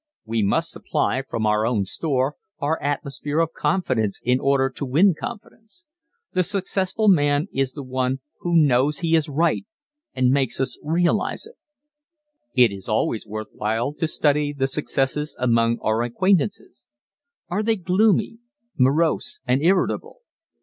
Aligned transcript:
We 0.25 0.41
must 0.41 0.71
supply 0.71 1.21
from 1.21 1.45
our 1.45 1.63
own 1.63 1.85
store 1.85 2.35
our 2.57 2.81
atmosphere 2.81 3.37
of 3.37 3.53
confidence 3.53 4.19
in 4.23 4.39
order 4.39 4.67
to 4.67 4.83
win 4.83 5.13
confidence. 5.13 5.85
The 6.33 6.41
successful 6.41 7.07
man 7.07 7.47
is 7.53 7.73
the 7.73 7.83
one 7.83 8.17
who 8.39 8.57
knows 8.65 9.01
he 9.01 9.15
is 9.15 9.29
right 9.29 9.63
and 10.15 10.31
makes 10.31 10.59
us 10.59 10.79
realize 10.83 11.45
it. 11.45 11.53
It 12.55 12.73
is 12.73 12.89
always 12.89 13.27
worth 13.27 13.49
while 13.53 13.93
to 13.93 14.07
study 14.07 14.51
the 14.53 14.65
successes 14.65 15.35
among 15.37 15.77
our 15.83 16.01
acquaintances. 16.01 16.89
Are 17.49 17.61
they 17.61 17.75
gloomy, 17.75 18.39
morose 18.79 19.39
and 19.45 19.61
irritable? 19.61 20.21